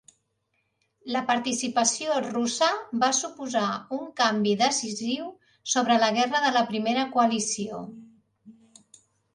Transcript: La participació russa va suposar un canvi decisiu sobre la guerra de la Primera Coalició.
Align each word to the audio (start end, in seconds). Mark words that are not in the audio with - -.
La 1.15 1.19
participació 1.27 2.15
russa 2.29 2.69
va 3.03 3.11
suposar 3.17 3.67
un 3.99 4.09
canvi 4.23 4.55
decisiu 4.65 5.29
sobre 5.77 6.03
la 6.07 6.11
guerra 6.19 6.43
de 6.49 6.55
la 6.59 6.67
Primera 6.75 7.07
Coalició. 7.17 7.87